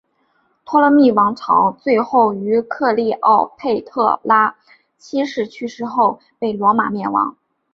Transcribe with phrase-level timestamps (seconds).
[0.65, 4.55] 托勒密王朝最后于克丽奥佩特拉
[4.97, 7.37] 七世去世后被罗马灭亡。